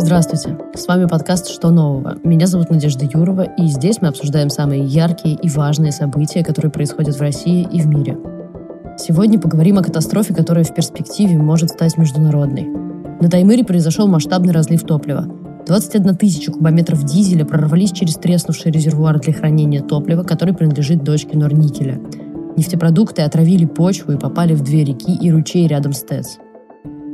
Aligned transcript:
Здравствуйте, 0.00 0.56
с 0.74 0.86
вами 0.86 1.06
подкаст 1.06 1.48
«Что 1.48 1.70
нового?». 1.70 2.18
Меня 2.22 2.46
зовут 2.46 2.70
Надежда 2.70 3.04
Юрова, 3.04 3.42
и 3.42 3.66
здесь 3.66 4.00
мы 4.00 4.06
обсуждаем 4.06 4.48
самые 4.48 4.84
яркие 4.84 5.34
и 5.34 5.48
важные 5.50 5.90
события, 5.90 6.44
которые 6.44 6.70
происходят 6.70 7.16
в 7.16 7.20
России 7.20 7.66
и 7.72 7.80
в 7.80 7.88
мире. 7.88 8.16
Сегодня 8.96 9.40
поговорим 9.40 9.76
о 9.76 9.82
катастрофе, 9.82 10.34
которая 10.34 10.62
в 10.62 10.72
перспективе 10.72 11.36
может 11.36 11.70
стать 11.70 11.98
международной. 11.98 12.68
На 13.20 13.28
Таймыре 13.28 13.64
произошел 13.64 14.06
масштабный 14.06 14.52
разлив 14.52 14.84
топлива. 14.84 15.26
21 15.66 16.14
тысяча 16.16 16.52
кубометров 16.52 17.02
дизеля 17.02 17.44
прорвались 17.44 17.90
через 17.90 18.14
треснувший 18.14 18.70
резервуар 18.70 19.18
для 19.18 19.32
хранения 19.32 19.82
топлива, 19.82 20.22
который 20.22 20.54
принадлежит 20.54 21.02
дочке 21.02 21.36
Норникеля. 21.36 22.00
Нефтепродукты 22.56 23.22
отравили 23.22 23.64
почву 23.64 24.12
и 24.12 24.16
попали 24.16 24.54
в 24.54 24.62
две 24.62 24.84
реки 24.84 25.12
и 25.12 25.32
ручей 25.32 25.66
рядом 25.66 25.92
с 25.92 26.04
ТЭЦ. 26.04 26.38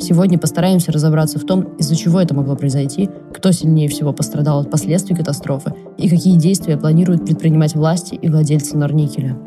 Сегодня 0.00 0.38
постараемся 0.38 0.92
разобраться 0.92 1.39
в 1.39 1.44
том, 1.44 1.76
из-за 1.79 1.96
чего 1.96 2.21
это 2.21 2.34
могло 2.34 2.57
произойти, 2.57 3.08
кто 3.32 3.53
сильнее 3.53 3.89
всего 3.89 4.12
пострадал 4.12 4.61
от 4.61 4.70
последствий 4.70 5.17
катастрофы 5.17 5.75
и 5.96 6.08
какие 6.08 6.36
действия 6.36 6.76
планируют 6.76 7.25
предпринимать 7.25 7.75
власти 7.75 8.14
и 8.14 8.29
владельцы 8.29 8.76
Норникеля. 8.76 9.39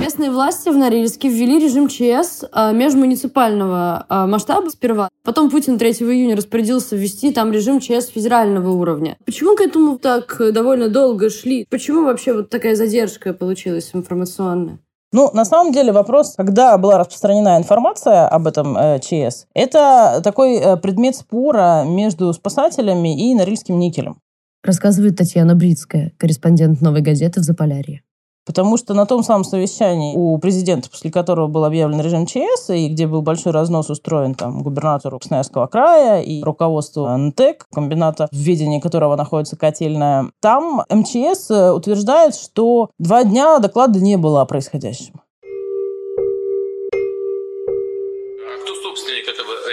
Местные 0.00 0.30
власти 0.30 0.68
в 0.68 0.76
Норильске 0.76 1.28
ввели 1.28 1.58
режим 1.58 1.88
ЧС 1.88 2.44
а, 2.52 2.72
межмуниципального 2.72 4.04
а, 4.08 4.26
масштаба 4.26 4.68
сперва. 4.68 5.08
Потом 5.24 5.50
Путин 5.50 5.78
3 5.78 5.92
июня 5.92 6.36
распорядился 6.36 6.94
ввести 6.94 7.32
там 7.32 7.52
режим 7.52 7.80
ЧС 7.80 8.08
федерального 8.08 8.70
уровня. 8.70 9.16
Почему 9.24 9.56
к 9.56 9.62
этому 9.62 9.98
так 9.98 10.40
довольно 10.52 10.90
долго 10.90 11.30
шли? 11.30 11.66
Почему 11.70 12.04
вообще 12.04 12.34
вот 12.34 12.50
такая 12.50 12.76
задержка 12.76 13.32
получилась 13.32 13.90
информационная? 13.94 14.78
Ну, 15.14 15.30
на 15.32 15.44
самом 15.44 15.72
деле 15.72 15.92
вопрос, 15.92 16.34
когда 16.36 16.76
была 16.76 16.98
распространена 16.98 17.56
информация 17.56 18.26
об 18.26 18.48
этом 18.48 18.76
э, 18.76 18.98
ЧС, 18.98 19.46
это 19.54 20.20
такой 20.24 20.56
э, 20.56 20.76
предмет 20.76 21.14
спора 21.14 21.84
между 21.86 22.32
спасателями 22.32 23.30
и 23.30 23.32
Норильским 23.32 23.78
никелем. 23.78 24.18
Рассказывает 24.64 25.16
Татьяна 25.16 25.54
Брицкая, 25.54 26.10
корреспондент 26.18 26.80
«Новой 26.80 27.00
газеты» 27.00 27.38
в 27.38 27.44
Заполярье. 27.44 28.02
Потому 28.44 28.76
что 28.76 28.94
на 28.94 29.06
том 29.06 29.22
самом 29.22 29.44
совещании 29.44 30.16
у 30.16 30.36
президента, 30.38 30.90
после 30.90 31.10
которого 31.10 31.46
был 31.46 31.64
объявлен 31.64 32.00
режим 32.00 32.26
ЧС, 32.26 32.70
и 32.70 32.88
где 32.88 33.06
был 33.06 33.22
большой 33.22 33.52
разнос 33.52 33.90
устроен 33.90 34.34
там 34.34 34.62
губернатору 34.62 35.18
Красноярского 35.18 35.66
края 35.66 36.20
и 36.22 36.42
руководству 36.42 37.06
НТЭК, 37.08 37.66
комбината, 37.72 38.28
в 38.30 38.36
ведении 38.36 38.80
которого 38.80 39.16
находится 39.16 39.56
котельная, 39.56 40.30
там 40.40 40.82
МЧС 40.90 41.50
утверждает, 41.50 42.34
что 42.34 42.90
два 42.98 43.24
дня 43.24 43.58
доклада 43.58 44.00
не 44.00 44.16
было 44.16 44.42
о 44.42 44.46
происходящем. 44.46 45.20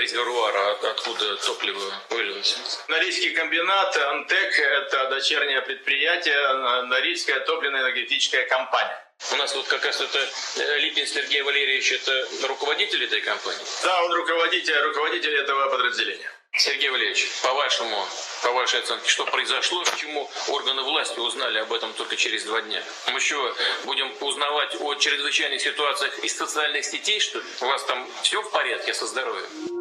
резервуара, 0.02 0.71
откуда 0.71 0.71
топливо 1.46 1.80
вылилось. 2.10 2.58
Норильский 2.88 3.32
комбинат 3.32 3.96
«Антек»– 3.98 4.60
это 4.60 5.10
дочернее 5.10 5.62
предприятие 5.62 6.84
Норильская 6.84 7.40
топливно-энергетическая 7.42 8.46
компания. 8.48 8.98
У 9.32 9.36
нас 9.36 9.54
вот 9.54 9.68
как 9.68 9.86
раз 9.86 10.02
это 10.02 10.20
э, 10.58 10.80
Липин 10.80 11.06
Сергей 11.06 11.44
Валерьевич, 11.44 11.92
это 11.92 12.28
руководитель 12.48 13.04
этой 13.04 13.22
компании? 13.22 13.62
Да, 13.84 14.04
он 14.04 14.14
руководитель, 14.14 14.76
руководитель 14.80 15.36
этого 15.36 15.70
подразделения. 15.70 16.32
Сергей 16.54 16.90
Валерьевич, 16.90 17.30
по-вашему, 17.44 18.06
по 18.44 18.52
вашей 18.52 18.80
оценке, 18.80 19.08
что 19.08 19.26
произошло, 19.26 19.84
почему 19.84 20.30
органы 20.50 20.82
власти 20.82 21.20
узнали 21.20 21.60
об 21.60 21.72
этом 21.72 21.94
только 21.94 22.18
через 22.18 22.44
два 22.44 22.62
дня? 22.62 22.84
Мы 23.14 23.20
что, 23.22 23.56
будем 23.86 24.12
узнавать 24.20 24.76
о 24.82 24.96
чрезвычайных 24.96 25.62
ситуациях 25.62 26.20
из 26.20 26.36
социальных 26.36 26.84
сетей, 26.84 27.20
что 27.20 27.40
ли? 27.40 27.46
У 27.62 27.66
вас 27.66 27.84
там 27.86 28.06
все 28.24 28.42
в 28.42 28.52
порядке 28.52 28.94
со 28.94 29.06
здоровьем? 29.06 29.72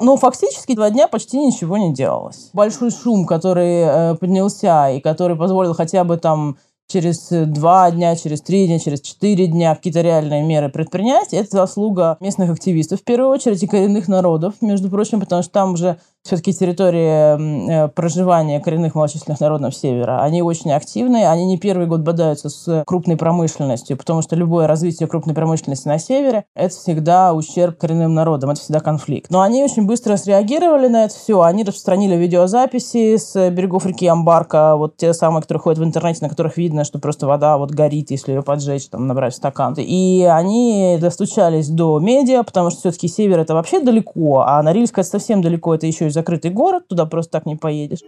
Ну, 0.00 0.16
фактически 0.16 0.74
два 0.74 0.90
дня 0.90 1.08
почти 1.08 1.38
ничего 1.38 1.76
не 1.76 1.92
делалось. 1.92 2.50
Большой 2.52 2.90
шум, 2.90 3.26
который 3.26 3.80
э, 3.80 4.14
поднялся 4.14 4.90
и 4.90 5.00
который 5.00 5.36
позволил 5.36 5.74
хотя 5.74 6.04
бы 6.04 6.16
там 6.16 6.56
через 6.86 7.28
два 7.30 7.90
дня, 7.90 8.16
через 8.16 8.40
три 8.40 8.66
дня, 8.66 8.78
через 8.78 9.00
четыре 9.00 9.46
дня 9.46 9.74
какие-то 9.74 10.00
реальные 10.00 10.42
меры 10.42 10.70
предпринять, 10.70 11.34
это 11.34 11.48
заслуга 11.50 12.16
местных 12.20 12.50
активистов, 12.50 13.00
в 13.00 13.04
первую 13.04 13.30
очередь, 13.30 13.62
и 13.62 13.66
коренных 13.66 14.08
народов, 14.08 14.54
между 14.62 14.88
прочим, 14.88 15.20
потому 15.20 15.42
что 15.42 15.52
там 15.52 15.74
уже 15.74 15.98
все-таки 16.28 16.52
территории 16.52 17.84
э, 17.84 17.88
проживания 17.88 18.60
коренных 18.60 18.94
малочисленных 18.94 19.40
народов 19.40 19.74
Севера, 19.74 20.22
они 20.22 20.42
очень 20.42 20.70
активные, 20.72 21.30
они 21.30 21.46
не 21.46 21.56
первый 21.56 21.86
год 21.86 22.02
бодаются 22.02 22.50
с 22.50 22.84
крупной 22.86 23.16
промышленностью, 23.16 23.96
потому 23.96 24.20
что 24.20 24.36
любое 24.36 24.66
развитие 24.66 25.08
крупной 25.08 25.34
промышленности 25.34 25.88
на 25.88 25.98
Севере– 25.98 26.44
это 26.54 26.74
всегда 26.74 27.32
ущерб 27.32 27.78
коренным 27.78 28.12
народам, 28.12 28.50
это 28.50 28.60
всегда 28.60 28.80
конфликт. 28.80 29.30
Но 29.30 29.40
они 29.40 29.64
очень 29.64 29.86
быстро 29.86 30.16
среагировали 30.16 30.88
на 30.88 31.06
это 31.06 31.14
все, 31.14 31.40
они 31.40 31.64
распространили 31.64 32.14
видеозаписи 32.14 33.16
с 33.16 33.50
берегов 33.50 33.86
реки 33.86 34.06
Амбарка, 34.06 34.76
вот 34.76 34.98
те 34.98 35.14
самые, 35.14 35.40
которые 35.40 35.62
ходят 35.62 35.78
в 35.78 35.84
интернете, 35.84 36.18
на 36.20 36.28
которых 36.28 36.58
видно, 36.58 36.84
что 36.84 36.98
просто 36.98 37.26
вода 37.26 37.56
вот 37.56 37.70
горит, 37.70 38.10
если 38.10 38.32
ее 38.32 38.42
поджечь, 38.42 38.88
там, 38.88 39.06
набрать 39.06 39.32
в 39.32 39.36
стакан. 39.36 39.74
И 39.78 40.28
они 40.30 40.98
достучались 41.00 41.68
до 41.68 41.98
медиа, 41.98 42.42
потому 42.42 42.68
что 42.68 42.80
все-таки 42.80 43.08
Север– 43.08 43.38
это 43.40 43.54
вообще 43.54 43.80
далеко, 43.80 44.44
а 44.46 44.62
Норильск– 44.62 44.98
это 44.98 45.08
совсем 45.08 45.40
далеко, 45.40 45.74
это 45.74 45.86
еще 45.86 46.08
и 46.08 46.10
закрытый 46.18 46.50
город, 46.50 46.88
туда 46.88 47.06
просто 47.06 47.30
так 47.32 47.46
не 47.46 47.54
поедешь. 47.54 48.00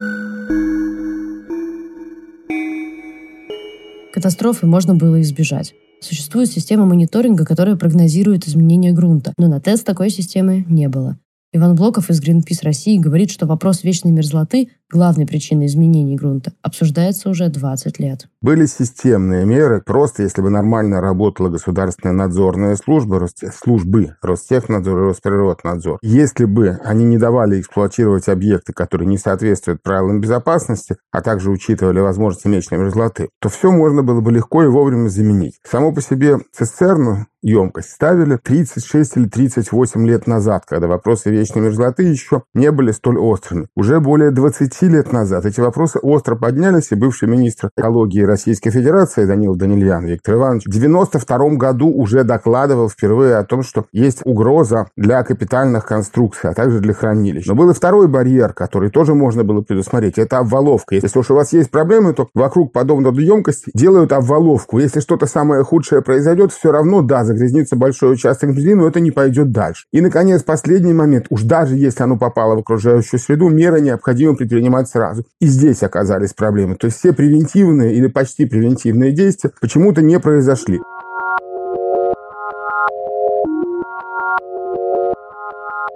Катастрофы 4.12 4.66
можно 4.66 4.96
было 4.96 5.20
избежать. 5.20 5.74
Существует 6.00 6.50
система 6.50 6.86
мониторинга, 6.86 7.44
которая 7.44 7.76
прогнозирует 7.76 8.48
изменения 8.48 8.92
грунта, 8.92 9.32
но 9.38 9.46
на 9.46 9.60
тест 9.60 9.86
такой 9.86 10.10
системы 10.10 10.64
не 10.68 10.88
было. 10.88 11.18
Иван 11.52 11.76
Блоков 11.76 12.10
из 12.10 12.20
Greenpeace 12.20 12.64
России 12.64 12.98
говорит, 12.98 13.30
что 13.30 13.46
вопрос 13.46 13.84
вечной 13.84 14.10
мерзлоты 14.10 14.70
главной 14.90 15.26
причиной 15.26 15.66
изменений 15.66 16.16
грунта, 16.16 16.52
обсуждается 16.62 17.30
уже 17.30 17.48
20 17.48 17.98
лет. 17.98 18.28
Были 18.42 18.66
системные 18.66 19.44
меры. 19.44 19.82
Просто 19.84 20.22
если 20.22 20.42
бы 20.42 20.50
нормально 20.50 21.00
работала 21.00 21.48
государственная 21.48 22.14
надзорная 22.14 22.76
служба, 22.76 23.26
службы 23.54 24.16
Ростехнадзор 24.22 24.98
и 24.98 25.02
Росприроднадзор, 25.02 25.98
если 26.02 26.44
бы 26.44 26.78
они 26.84 27.04
не 27.04 27.18
давали 27.18 27.60
эксплуатировать 27.60 28.28
объекты, 28.28 28.72
которые 28.72 29.08
не 29.08 29.18
соответствуют 29.18 29.82
правилам 29.82 30.20
безопасности, 30.20 30.96
а 31.10 31.22
также 31.22 31.50
учитывали 31.50 32.00
возможности 32.00 32.48
вечной 32.48 32.78
мерзлоты, 32.78 33.28
то 33.40 33.48
все 33.48 33.70
можно 33.70 34.02
было 34.02 34.20
бы 34.20 34.32
легко 34.32 34.62
и 34.62 34.68
вовремя 34.68 35.08
заменить. 35.08 35.58
Само 35.64 35.92
по 35.92 36.00
себе 36.00 36.38
цистерну 36.52 37.26
емкость 37.42 37.90
ставили 37.90 38.36
36 38.36 39.16
или 39.16 39.28
38 39.28 40.06
лет 40.06 40.26
назад, 40.26 40.64
когда 40.66 40.86
вопросы 40.86 41.30
вечной 41.30 41.62
мерзлоты 41.62 42.02
еще 42.02 42.42
не 42.54 42.70
были 42.70 42.92
столь 42.92 43.18
острыми. 43.18 43.68
Уже 43.74 44.00
более 44.00 44.30
20 44.30 44.74
10 44.80 44.92
лет 44.94 45.12
назад 45.12 45.44
эти 45.44 45.60
вопросы 45.60 45.98
остро 45.98 46.36
поднялись, 46.36 46.90
и 46.90 46.94
бывший 46.94 47.28
министр 47.28 47.68
экологии 47.76 48.22
Российской 48.22 48.70
Федерации 48.70 49.26
Данил 49.26 49.54
Данильян 49.54 50.06
Виктор 50.06 50.36
Иванович 50.36 50.64
в 50.64 50.68
1992 50.68 51.56
году 51.56 51.88
уже 51.88 52.24
докладывал 52.24 52.88
впервые 52.88 53.36
о 53.36 53.44
том, 53.44 53.62
что 53.62 53.84
есть 53.92 54.20
угроза 54.24 54.86
для 54.96 55.22
капитальных 55.22 55.84
конструкций, 55.84 56.50
а 56.50 56.54
также 56.54 56.80
для 56.80 56.94
хранилищ. 56.94 57.46
Но 57.46 57.54
был 57.54 57.68
и 57.70 57.74
второй 57.74 58.08
барьер, 58.08 58.54
который 58.54 58.90
тоже 58.90 59.14
можно 59.14 59.44
было 59.44 59.60
предусмотреть. 59.60 60.16
Это 60.16 60.38
обваловка. 60.38 60.94
Если 60.94 61.18
уж 61.18 61.30
у 61.30 61.34
вас 61.34 61.52
есть 61.52 61.70
проблемы, 61.70 62.14
то 62.14 62.28
вокруг 62.34 62.72
подобной 62.72 63.12
емкости 63.22 63.70
делают 63.74 64.12
обваловку. 64.12 64.78
Если 64.78 65.00
что-то 65.00 65.26
самое 65.26 65.62
худшее 65.62 66.00
произойдет, 66.00 66.52
все 66.52 66.72
равно, 66.72 67.02
да, 67.02 67.24
загрязнится 67.24 67.76
большой 67.76 68.14
участок 68.14 68.52
земли, 68.52 68.74
но 68.74 68.88
это 68.88 69.00
не 69.00 69.10
пойдет 69.10 69.52
дальше. 69.52 69.84
И, 69.92 70.00
наконец, 70.00 70.42
последний 70.42 70.94
момент. 70.94 71.26
Уж 71.28 71.42
даже 71.42 71.76
если 71.76 72.02
оно 72.02 72.16
попало 72.16 72.56
в 72.56 72.60
окружающую 72.60 73.20
среду, 73.20 73.50
меры 73.50 73.82
необходимо 73.82 74.36
предпринимать 74.36 74.69
принимать 74.70 74.88
сразу. 74.88 75.24
И 75.40 75.46
здесь 75.46 75.82
оказались 75.82 76.32
проблемы. 76.32 76.76
То 76.76 76.86
есть 76.86 76.98
все 76.98 77.12
превентивные 77.12 77.94
или 77.94 78.06
почти 78.06 78.46
превентивные 78.46 79.12
действия 79.12 79.50
почему-то 79.60 80.02
не 80.02 80.18
произошли. 80.20 80.80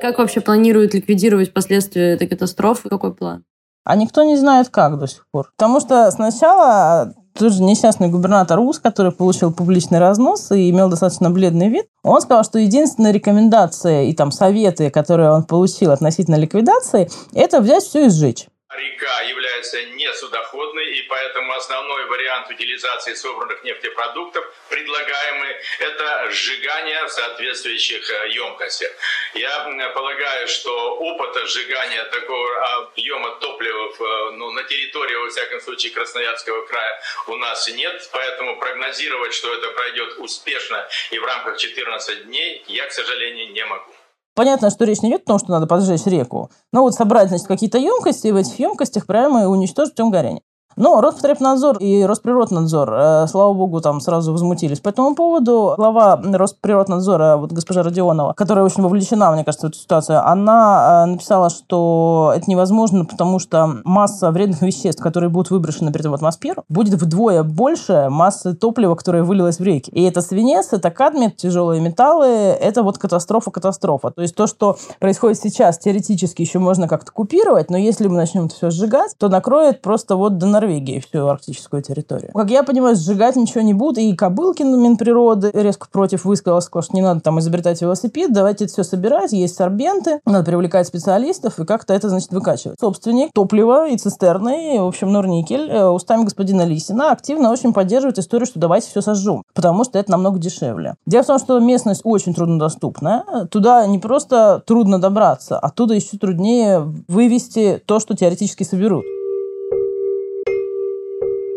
Как 0.01 0.19
вообще 0.19 0.41
планируют 0.41 0.93
ликвидировать 0.93 1.55
последствия 1.55 2.13
этой 2.13 2.27
катастрофы? 2.27 2.89
Какой 2.89 3.15
план? 3.15 3.45
А 3.85 3.97
никто 3.97 4.23
не 4.25 4.37
знает, 4.37 4.69
как 4.69 4.99
до 4.99 5.07
сих 5.07 5.25
пор. 5.31 5.51
Потому 5.57 5.81
что 5.81 6.11
сначала 6.11 7.15
тот 7.39 7.53
же 7.53 7.63
несчастный 7.63 8.09
губернатор 8.09 8.59
УС, 8.59 8.79
который 8.79 9.13
получил 9.13 9.53
публичный 9.53 9.99
разнос 9.99 10.53
и 10.53 10.71
имел 10.71 10.89
достаточно 10.89 11.31
бледный 11.31 11.69
вид, 11.69 11.87
он 12.03 12.21
сказал, 12.21 12.45
что 12.45 12.59
единственная 12.59 13.13
рекомендация 13.13 14.05
и 14.05 14.13
там 14.15 14.31
советы, 14.31 14.91
которые 14.91 15.31
он 15.31 15.45
получил 15.45 15.91
относительно 15.91 16.37
ликвидации, 16.37 17.09
это 17.33 17.61
взять 17.61 17.85
все 17.85 18.07
и 18.07 18.09
сжечь. 18.09 18.49
Река 18.77 19.23
является 19.23 19.85
несудоходной, 19.85 20.99
и 20.99 21.03
поэтому 21.03 21.53
основной 21.53 22.07
вариант 22.07 22.51
утилизации 22.51 23.15
собранных 23.15 23.63
нефтепродуктов, 23.65 24.45
предлагаемый, 24.69 25.57
это 25.79 26.31
сжигание 26.31 27.05
в 27.05 27.11
соответствующих 27.11 28.09
э, 28.11 28.29
емкостях. 28.31 28.91
Я 29.35 29.91
полагаю, 29.95 30.49
что 30.49 30.97
опыта 30.97 31.47
сжигания 31.47 32.05
такого 32.05 32.77
объема 32.77 33.37
топлива 33.37 33.89
э, 33.89 34.31
ну, 34.33 34.51
на 34.51 34.63
территории, 34.65 35.15
во 35.15 35.29
всяком 35.31 35.61
случае, 35.61 35.93
Красноярского 35.93 36.67
края 36.67 37.03
у 37.29 37.37
нас 37.37 37.69
нет, 37.69 38.09
поэтому 38.13 38.59
прогнозировать, 38.59 39.35
что 39.35 39.55
это 39.55 39.71
пройдет 39.71 40.19
успешно 40.19 40.89
и 41.11 41.19
в 41.19 41.25
рамках 41.25 41.59
14 41.59 42.27
дней, 42.27 42.63
я, 42.67 42.87
к 42.87 42.93
сожалению, 42.93 43.53
не 43.53 43.65
могу. 43.65 43.94
Понятно, 44.35 44.71
что 44.71 44.85
речь 44.85 45.01
не 45.03 45.11
идет 45.11 45.23
о 45.23 45.27
том, 45.27 45.39
что 45.39 45.51
надо 45.51 45.67
поджечь 45.67 46.07
реку. 46.07 46.51
Но 46.73 46.83
вот 46.83 46.95
собрать, 46.95 47.29
значит, 47.29 47.47
какие-то 47.47 47.79
емкости, 47.79 48.27
и 48.27 48.33
в 48.33 48.37
этих 48.37 48.59
емкостях 48.59 49.07
прямо 49.07 49.49
уничтожить 49.49 49.95
путем 49.95 50.11
горения. 50.11 50.43
Но 50.77 51.01
Роспотребнадзор 51.01 51.79
и 51.79 52.03
Росприроднадзор, 52.05 52.93
э, 52.93 53.27
слава 53.29 53.53
богу, 53.53 53.81
там 53.81 54.01
сразу 54.01 54.33
возмутились 54.33 54.81
по 54.81 54.89
этому 54.89 55.15
поводу. 55.15 55.75
Глава 55.77 56.21
Росприроднадзора, 56.21 57.37
вот 57.37 57.53
госпожа 57.53 57.83
Родионова, 57.83 58.33
которая 58.33 58.65
очень 58.65 58.83
вовлечена, 58.83 59.31
мне 59.31 59.45
кажется, 59.45 59.69
в 59.69 59.71
эту 59.71 59.79
ситуацию, 59.79 60.27
она 60.27 61.05
э, 61.05 61.11
написала, 61.11 61.49
что 61.49 62.33
это 62.35 62.51
невозможно, 62.51 63.05
потому 63.05 63.39
что 63.39 63.83
масса 63.85 64.33
вредных 64.33 64.63
веществ, 64.63 65.01
которые 65.01 65.31
будут 65.31 65.51
выброшены 65.51 65.93
при 65.93 66.01
этом 66.01 66.13
в 66.13 66.17
атмосферу, 66.17 66.65
будет 66.69 67.01
вдвое 67.01 67.45
больше 67.45 68.09
массы 68.11 68.55
топлива, 68.55 68.97
которое 68.97 69.23
вылилось 69.23 69.59
в 69.59 69.63
реки. 69.63 69.91
И 69.93 70.03
это 70.03 70.23
свинец, 70.23 70.73
это 70.73 70.91
кадмий, 70.91 71.31
тяжелые 71.31 71.81
металлы, 71.81 72.27
это 72.27 72.83
вот 72.83 72.99
катастрофа-катастрофа. 72.99 74.11
То 74.11 74.23
есть 74.23 74.35
то, 74.35 74.49
что 74.49 74.77
происходит 74.99 75.39
сейчас, 75.39 75.79
теоретически 75.79 76.43
еще 76.43 76.59
можно 76.59 76.89
как-то 76.89 77.13
купировать, 77.13 77.71
но 77.71 77.77
если 77.77 78.09
мы 78.09 78.17
начнем 78.17 78.47
это 78.47 78.55
все 78.55 78.71
сжигать, 78.71 79.15
то 79.19 79.29
накроет 79.29 79.81
просто 79.81 80.17
вот 80.17 80.39
до 80.39 80.47
Норвегии 80.65 81.01
всю 81.01 81.27
арктическую 81.27 81.83
территорию. 81.83 82.33
Как 82.35 82.51
я 82.51 82.63
понимаю, 82.63 82.97
сжигать 82.97 83.37
ничего 83.37 83.61
не 83.61 83.75
будут. 83.75 83.99
И 83.99 84.15
Кобылкин, 84.15 84.81
Минприроды, 84.81 85.51
резко 85.53 85.87
против 85.91 86.25
высказался, 86.25 86.67
сказал, 86.67 86.83
что 86.83 86.97
не 86.97 87.03
надо 87.03 87.21
там 87.21 87.39
изобретать 87.39 87.81
велосипед, 87.83 88.33
давайте 88.33 88.65
это 88.65 88.73
все 88.73 88.83
собирать, 88.83 89.33
есть 89.33 89.57
сорбенты, 89.57 90.21
надо 90.25 90.45
привлекать 90.45 90.87
специалистов 90.87 91.59
и 91.59 91.65
как-то 91.65 91.93
это, 91.93 92.09
значит, 92.09 92.31
выкачивать. 92.31 92.81
Собственник 92.81 93.31
топлива 93.33 93.89
и 93.89 93.97
цистерны, 93.97 94.81
в 94.81 94.87
общем, 94.87 95.13
Норникель, 95.13 95.71
э, 95.71 95.87
устами 95.87 96.25
господина 96.25 96.65
Лисина 96.65 97.13
активно 97.13 97.51
очень 97.51 97.73
поддерживает 97.73 98.19
историю, 98.19 98.47
что 98.47 98.59
давайте 98.59 98.89
все 98.89 99.01
сожжем, 99.01 99.43
потому 99.55 99.85
что 99.85 99.99
это 99.99 100.11
намного 100.11 100.39
дешевле. 100.39 100.95
Дело 101.07 101.23
в 101.23 101.27
том, 101.27 101.39
что 101.39 101.59
местность 101.59 102.01
очень 102.05 102.35
труднодоступная. 102.35 103.25
Туда 103.51 103.87
не 103.87 103.99
просто 103.99 104.63
трудно 104.67 105.01
добраться, 105.01 105.59
оттуда 105.59 105.95
еще 105.95 106.17
труднее 106.17 106.81
вывести 107.09 107.83
то, 107.85 108.01
что 108.01 108.17
теоретически 108.17 108.65
соберут. 108.65 109.05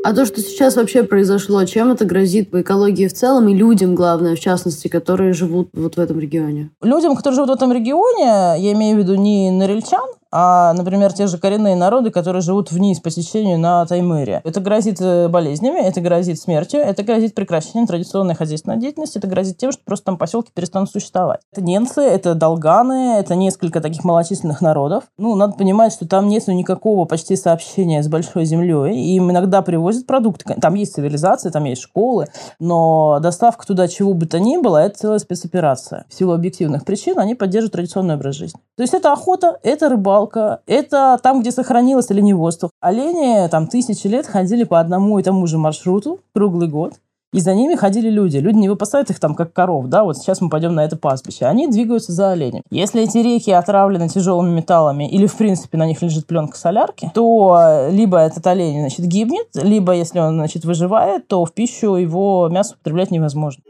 А 0.08 0.14
то, 0.14 0.26
что 0.26 0.40
сейчас 0.40 0.78
вообще 0.78 1.04
произошло, 1.04 1.66
чем 1.66 1.92
это 1.92 2.06
грозит 2.06 2.50
по 2.50 2.62
экологии 2.62 3.10
в 3.10 3.14
целом 3.14 3.50
и 3.50 3.54
людям, 3.54 3.94
главное, 3.94 4.38
в 4.38 4.40
частности, 4.40 4.88
которые 4.88 5.34
живут 5.34 5.68
вот 5.74 5.98
в 5.98 6.00
этом 6.00 6.18
регионе? 6.18 6.70
Людям, 6.82 7.14
которые 7.14 7.36
живут 7.36 7.50
в 7.50 7.54
этом 7.56 7.74
регионе, 7.74 8.56
я 8.58 8.72
имею 8.72 8.96
в 8.96 9.00
виду 9.00 9.16
не 9.16 9.52
норильчан, 9.52 10.08
а, 10.32 10.74
например, 10.74 11.14
те 11.14 11.28
же 11.28 11.38
коренные 11.38 11.76
народы, 11.76 12.10
которые 12.10 12.42
живут 12.42 12.72
вниз 12.72 13.00
по 13.00 13.10
течению 13.10 13.60
на 13.60 13.86
Таймыре. 13.86 14.42
Это 14.44 14.60
грозит 14.60 15.02
э, 15.02 15.28
болезнями, 15.28 15.80
это 15.80 16.02
грозит 16.02 16.40
смертью, 16.40 16.80
это 16.80 17.04
грозит 17.04 17.36
прекращением 17.36 17.88
традиционной 17.88 18.36
хозяйственной 18.36 18.78
деятельности, 18.78 19.18
это 19.18 19.28
грозит 19.28 19.58
тем, 19.58 19.72
что 19.72 19.82
просто 19.86 20.06
там 20.06 20.18
поселки 20.18 20.52
перестанут 20.54 20.92
существовать. 20.92 21.42
Это 21.52 21.62
ненцы, 21.62 22.02
это 22.02 22.36
долганы, 22.36 23.18
это 23.18 23.36
несколько 23.36 23.82
таких 23.82 24.04
малочисленных 24.04 24.62
народов. 24.62 25.06
Ну, 25.18 25.36
надо 25.36 25.54
понимать, 25.54 25.94
что 25.94 26.08
там 26.08 26.28
нет 26.28 26.48
никакого 26.48 27.06
почти 27.06 27.36
сообщения 27.36 28.04
с 28.04 28.08
большой 28.08 28.46
землей, 28.46 29.16
им 29.16 29.32
иногда 29.32 29.62
привозят 29.62 30.06
продукты. 30.06 30.56
Там 30.62 30.76
есть 30.76 30.94
цивилизация, 30.94 31.52
там 31.52 31.64
есть 31.66 31.82
школы, 31.82 32.28
но 32.60 33.20
доставка 33.22 33.66
туда 33.66 33.88
чего 33.88 34.14
бы 34.14 34.26
то 34.26 34.40
ни 34.40 34.58
было, 34.58 34.78
это 34.78 35.00
целая 35.00 35.20
спецоперация. 35.20 36.06
В 36.10 36.14
силу 36.14 36.34
объективных 36.34 36.86
причин 36.86 37.20
они 37.20 37.36
поддерживают 37.36 37.74
традиционный 37.74 38.16
образ 38.16 38.36
жизни. 38.36 38.60
То 38.76 38.84
есть 38.84 38.94
это 38.94 39.12
охота, 39.12 39.58
это 39.64 39.90
рыбалка, 39.90 40.17
рыбалка. 40.18 40.62
Это 40.66 41.20
там, 41.22 41.42
где 41.42 41.52
сохранилось 41.52 42.10
оленеводство. 42.12 42.70
Олени 42.82 43.48
там 43.50 43.68
тысячи 43.68 44.08
лет 44.08 44.26
ходили 44.26 44.64
по 44.64 44.80
одному 44.80 45.20
и 45.20 45.24
тому 45.24 45.48
же 45.48 45.58
маршруту 45.58 46.20
круглый 46.34 46.68
год. 46.68 46.94
И 47.34 47.42
за 47.42 47.54
ними 47.54 47.76
ходили 47.76 48.10
люди. 48.10 48.38
Люди 48.38 48.56
не 48.56 48.70
выпасают 48.70 49.10
их 49.10 49.20
там, 49.20 49.36
как 49.36 49.52
коров, 49.52 49.88
да, 49.88 50.06
вот 50.06 50.18
сейчас 50.18 50.40
мы 50.40 50.50
пойдем 50.50 50.74
на 50.76 50.86
это 50.86 50.96
пастбище. 50.96 51.46
Они 51.46 51.68
двигаются 51.68 52.14
за 52.14 52.32
оленем. 52.32 52.62
Если 52.72 53.04
эти 53.04 53.18
реки 53.18 53.52
отравлены 53.52 54.08
тяжелыми 54.08 54.56
металлами 54.56 55.10
или, 55.10 55.28
в 55.28 55.36
принципе, 55.36 55.78
на 55.78 55.86
них 55.86 56.02
лежит 56.02 56.26
пленка 56.26 56.58
солярки, 56.58 57.12
то 57.14 57.90
либо 57.92 58.18
этот 58.18 58.48
олень, 58.48 58.80
значит, 58.80 59.06
гибнет, 59.06 59.48
либо, 59.56 59.94
если 59.94 60.20
он, 60.20 60.36
значит, 60.36 60.64
выживает, 60.64 61.28
то 61.28 61.44
в 61.44 61.52
пищу 61.52 61.96
его 61.96 62.48
мясо 62.50 62.76
употреблять 62.76 63.12
невозможно. 63.12 63.62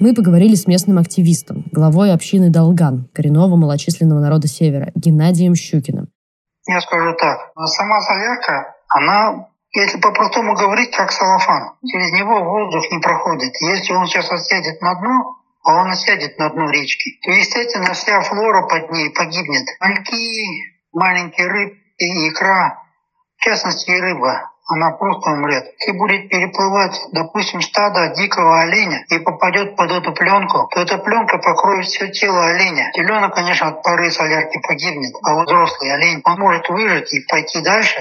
Мы 0.00 0.14
поговорили 0.14 0.54
с 0.54 0.68
местным 0.68 0.98
активистом, 0.98 1.64
главой 1.72 2.12
общины 2.12 2.50
Долган, 2.50 3.08
коренного 3.12 3.56
малочисленного 3.56 4.20
народа 4.20 4.46
Севера, 4.46 4.92
Геннадием 4.94 5.56
Щукиным. 5.56 6.06
Я 6.68 6.80
скажу 6.80 7.16
так. 7.18 7.50
Сама 7.56 8.00
солярка, 8.02 8.76
она, 8.88 9.48
если 9.72 9.98
по-простому 9.98 10.54
говорить, 10.54 10.92
как 10.92 11.10
салафан. 11.10 11.72
Через 11.84 12.12
него 12.12 12.44
воздух 12.44 12.84
не 12.92 13.00
проходит. 13.00 13.52
Если 13.60 13.92
он 13.92 14.06
сейчас 14.06 14.30
осядет 14.30 14.80
на 14.80 14.94
дно, 15.00 15.34
а 15.64 15.82
он 15.82 15.90
осядет 15.90 16.38
на 16.38 16.50
дно 16.50 16.70
речки, 16.70 17.18
то, 17.24 17.32
естественно, 17.32 17.92
вся 17.92 18.22
флора 18.22 18.68
под 18.68 18.92
ней 18.92 19.10
погибнет. 19.10 19.66
Мальки, 19.80 20.86
маленькие 20.92 21.48
рыб 21.48 21.74
и 21.98 22.28
икра, 22.28 22.84
в 23.36 23.42
частности 23.42 23.90
и 23.90 24.00
рыба, 24.00 24.52
она 24.68 24.90
просто 24.90 25.30
умрет. 25.30 25.64
Если 25.80 25.98
будет 25.98 26.28
переплывать, 26.28 27.00
допустим, 27.12 27.62
стадо 27.62 28.14
дикого 28.14 28.60
оленя 28.60 29.02
и 29.08 29.18
попадет 29.18 29.76
под 29.76 29.90
эту 29.90 30.12
пленку, 30.12 30.68
то 30.70 30.82
эта 30.82 30.98
пленка 30.98 31.38
покроет 31.38 31.86
все 31.86 32.08
тело 32.08 32.44
оленя. 32.44 32.92
Теленок, 32.92 33.34
конечно, 33.34 33.68
от 33.68 33.82
пары 33.82 34.10
солярки 34.10 34.60
погибнет, 34.60 35.14
а 35.24 35.34
вот 35.34 35.46
взрослый 35.46 35.92
олень, 35.94 36.20
он 36.22 36.38
может 36.38 36.68
выжить 36.68 37.12
и 37.14 37.26
пойти 37.26 37.62
дальше, 37.62 37.98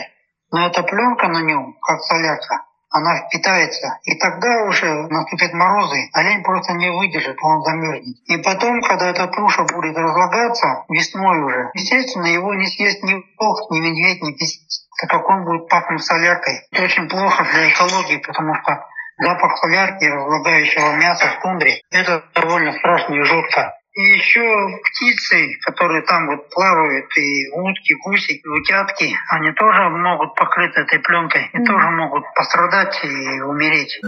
но 0.52 0.68
эта 0.68 0.84
пленка 0.84 1.30
на 1.30 1.42
нем, 1.42 1.78
как 1.82 2.02
солярка, 2.02 2.66
она 2.90 3.16
впитается. 3.16 4.00
И 4.04 4.16
тогда 4.16 4.64
уже 4.64 5.08
наступят 5.08 5.54
морозы, 5.54 6.10
олень 6.12 6.44
просто 6.44 6.74
не 6.74 6.90
выдержит, 6.90 7.38
он 7.42 7.64
замерзнет. 7.64 8.18
И 8.26 8.38
потом, 8.38 8.82
когда 8.82 9.10
эта 9.10 9.28
туша 9.28 9.64
будет 9.64 9.98
разлагаться, 9.98 10.84
весной 10.90 11.40
уже, 11.44 11.72
естественно, 11.76 12.26
его 12.26 12.54
не 12.54 12.68
съест 12.68 13.02
ни 13.04 13.24
волк, 13.40 13.72
ни 13.72 13.80
медведь, 13.80 14.22
ни 14.22 14.34
песец 14.34 14.87
как 15.06 15.30
он 15.30 15.46
будет 15.46 15.70
пахнуть 15.70 16.04
соляркой. 16.04 16.62
Это 16.72 16.84
очень 16.84 17.08
плохо 17.08 17.46
для 17.54 17.70
экологии, 17.70 18.18
потому 18.18 18.56
что 18.56 18.86
запах 19.20 19.58
солярки 19.58 20.06
и 20.06 20.10
разлагающего 20.10 20.96
мяса 20.96 21.28
в 21.28 21.42
тундре– 21.42 21.82
это 21.92 22.24
довольно 22.34 22.74
страшно 22.74 23.14
и 23.14 23.24
жутко. 23.24 23.74
И 23.94 24.02
еще 24.18 24.44
птицы, 24.84 25.58
которые 25.66 26.04
там 26.04 26.28
вот 26.28 26.50
плавают, 26.52 27.06
и 27.18 27.50
утки, 27.52 27.96
гуси, 28.06 28.34
и 28.34 28.48
утятки, 28.48 29.16
они 29.30 29.52
тоже 29.54 29.90
могут 29.90 30.36
покрыты 30.36 30.82
этой 30.82 31.00
пленкой 31.00 31.50
и 31.52 31.66
тоже 31.66 31.90
могут 31.90 32.24
пострадать 32.36 33.00
и 33.04 33.42
умереть. 33.42 34.00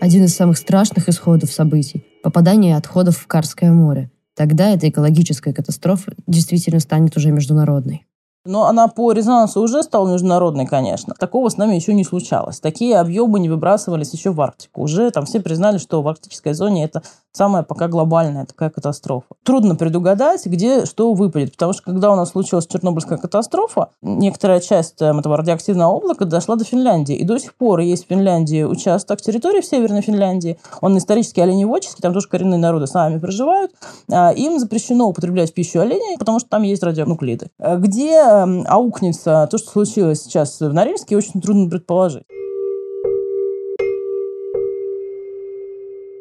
Один 0.00 0.24
из 0.24 0.34
самых 0.34 0.56
страшных 0.56 1.08
исходов 1.08 1.50
событий– 1.50 2.04
попадание 2.22 2.76
отходов 2.76 3.16
в 3.18 3.26
Карское 3.28 3.70
море– 3.70 4.10
тогда 4.38 4.72
эта 4.72 4.88
экологическая 4.88 5.52
катастрофа 5.52 6.12
действительно 6.28 6.78
станет 6.78 7.16
уже 7.16 7.32
международной. 7.32 8.06
Но 8.44 8.66
она 8.66 8.88
по 8.88 9.12
резонансу 9.12 9.60
уже 9.60 9.82
стала 9.82 10.10
международной, 10.10 10.66
конечно. 10.66 11.14
Такого 11.18 11.48
с 11.48 11.56
нами 11.56 11.74
еще 11.74 11.92
не 11.92 12.04
случалось. 12.04 12.60
Такие 12.60 12.98
объемы 12.98 13.40
не 13.40 13.48
выбрасывались 13.48 14.12
еще 14.12 14.30
в 14.30 14.40
Арктику. 14.40 14.82
Уже 14.82 15.10
там 15.10 15.26
все 15.26 15.40
признали, 15.40 15.78
что 15.78 16.02
в 16.02 16.08
арктической 16.08 16.54
зоне 16.54 16.84
это 16.84 17.02
самая 17.32 17.62
пока 17.62 17.88
глобальная 17.88 18.46
такая 18.46 18.70
катастрофа. 18.70 19.26
Трудно 19.44 19.76
предугадать, 19.76 20.44
где 20.46 20.86
что 20.86 21.12
выпадет, 21.14 21.52
потому 21.52 21.72
что 21.72 21.82
когда 21.82 22.10
у 22.10 22.16
нас 22.16 22.30
случилась 22.30 22.66
Чернобыльская 22.66 23.18
катастрофа, 23.18 23.90
некоторая 24.02 24.60
часть 24.60 25.00
этого 25.00 25.36
радиоактивного 25.36 25.92
облака 25.92 26.24
дошла 26.24 26.56
до 26.56 26.64
Финляндии. 26.64 27.14
И 27.14 27.24
до 27.24 27.38
сих 27.38 27.54
пор 27.54 27.80
есть 27.80 28.06
в 28.06 28.08
Финляндии 28.08 28.64
участок 28.64 29.20
территории 29.20 29.60
в 29.60 29.66
Северной 29.66 30.02
Финляндии. 30.02 30.58
Он 30.80 30.96
исторически 30.98 31.40
оленеводческий, 31.40 32.02
там 32.02 32.12
тоже 32.12 32.28
коренные 32.28 32.58
народы 32.58 32.86
сами 32.86 33.18
проживают. 33.18 33.72
А, 34.10 34.32
им 34.32 34.58
запрещено 34.58 35.06
употреблять 35.06 35.50
в 35.50 35.54
пищу 35.54 35.80
оленей, 35.80 36.18
потому 36.18 36.40
что 36.40 36.48
там 36.48 36.62
есть 36.62 36.82
радионуклиды. 36.82 37.50
Где 37.58 38.37
эм, 38.44 38.64
аукнется 38.66 39.48
то, 39.50 39.58
что 39.58 39.70
случилось 39.70 40.22
сейчас 40.22 40.60
в 40.60 40.72
Норильске, 40.72 41.16
очень 41.16 41.40
трудно 41.40 41.68
предположить. 41.68 42.24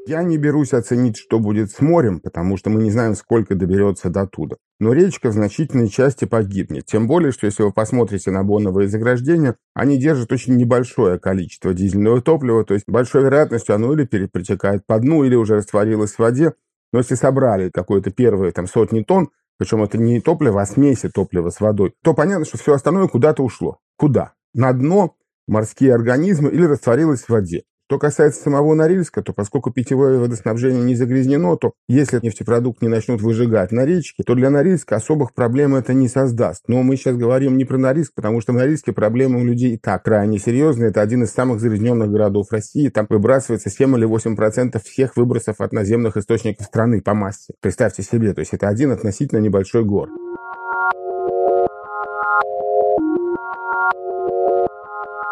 Я 0.07 0.23
не 0.23 0.37
берусь 0.37 0.71
оценить, 0.71 1.17
что 1.17 1.37
будет 1.37 1.69
с 1.69 1.81
морем, 1.81 2.21
потому 2.21 2.55
что 2.55 2.69
мы 2.69 2.81
не 2.81 2.91
знаем, 2.91 3.13
сколько 3.13 3.55
доберется 3.55 4.09
до 4.09 4.25
туда. 4.25 4.55
Но 4.79 4.93
речка 4.93 5.27
в 5.27 5.33
значительной 5.33 5.89
части 5.89 6.23
погибнет. 6.23 6.85
Тем 6.85 7.07
более, 7.07 7.33
что 7.33 7.45
если 7.45 7.63
вы 7.63 7.73
посмотрите 7.73 8.31
на 8.31 8.45
боновые 8.45 8.87
заграждения, 8.87 9.57
они 9.73 9.97
держат 9.97 10.31
очень 10.31 10.55
небольшое 10.55 11.19
количество 11.19 11.73
дизельного 11.73 12.21
топлива, 12.21 12.63
то 12.63 12.73
есть 12.73 12.85
большой 12.87 13.23
вероятностью 13.23 13.75
оно 13.75 13.91
или 13.91 14.05
перепритекает 14.05 14.85
по 14.87 14.97
дну, 14.97 15.25
или 15.25 15.35
уже 15.35 15.55
растворилось 15.55 16.13
в 16.13 16.19
воде. 16.19 16.53
Но 16.93 16.99
если 16.99 17.15
собрали 17.15 17.69
какое-то 17.69 18.09
первые 18.09 18.53
там 18.53 18.65
сотни 18.65 19.01
тонн, 19.01 19.29
причем 19.57 19.83
это 19.83 19.97
не 19.97 20.21
топливо, 20.21 20.61
а 20.61 20.65
смеси 20.65 21.09
топлива 21.09 21.49
с 21.49 21.59
водой, 21.59 21.93
то 22.03 22.13
понятно, 22.13 22.45
что 22.45 22.57
все 22.57 22.73
остальное 22.73 23.07
куда-то 23.07 23.43
ушло. 23.43 23.79
Куда? 23.97 24.33
На 24.53 24.73
дно 24.73 25.15
морские 25.47 25.93
организмы 25.93 26.49
или 26.49 26.65
растворилось 26.65 27.23
в 27.23 27.29
воде. 27.29 27.63
Что 27.89 27.99
касается 27.99 28.41
самого 28.41 28.73
Норильска, 28.73 29.21
то 29.21 29.31
поскольку 29.31 29.71
питьевое 29.71 30.19
водоснабжение 30.19 30.83
не 30.83 30.93
загрязнено, 30.93 31.55
то 31.55 31.71
если 31.87 32.19
нефтепродукт 32.21 32.81
не 32.81 32.89
начнут 32.89 33.21
выжигать 33.21 33.71
на 33.71 33.85
речке, 33.85 34.23
то 34.25 34.35
для 34.35 34.49
Норильска 34.49 34.97
особых 34.97 35.33
проблем 35.33 35.73
это 35.73 35.93
не 35.93 36.09
создаст. 36.09 36.63
Но 36.67 36.83
мы 36.83 36.97
сейчас 36.97 37.15
говорим 37.15 37.55
не 37.55 37.63
про 37.63 37.77
Норильск, 37.77 38.13
потому 38.13 38.41
что 38.41 38.51
в 38.51 38.57
Норильске 38.57 38.91
проблемы 38.91 39.39
у 39.39 39.45
людей 39.45 39.75
и 39.75 39.77
так 39.77 40.03
крайне 40.03 40.37
серьезные. 40.37 40.89
Это 40.89 41.01
один 41.01 41.23
из 41.23 41.31
самых 41.31 41.61
загрязненных 41.61 42.11
городов 42.11 42.51
России. 42.51 42.89
Там 42.89 43.07
выбрасывается 43.09 43.69
7 43.69 43.95
или 43.95 44.03
8 44.03 44.35
процентов 44.35 44.83
всех 44.83 45.15
выбросов 45.15 45.61
от 45.61 45.71
наземных 45.71 46.17
источников 46.17 46.65
страны 46.65 47.01
по 47.01 47.13
массе. 47.13 47.53
Представьте 47.61 48.03
себе, 48.03 48.33
то 48.33 48.41
есть 48.41 48.53
это 48.53 48.67
один 48.67 48.91
относительно 48.91 49.39
небольшой 49.39 49.85
город. 49.85 50.09